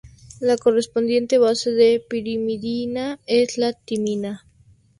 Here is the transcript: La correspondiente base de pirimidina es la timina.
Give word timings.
La 0.39 0.57
correspondiente 0.57 1.37
base 1.37 1.73
de 1.73 1.99
pirimidina 2.09 3.19
es 3.27 3.59
la 3.59 3.73
timina. 3.73 4.47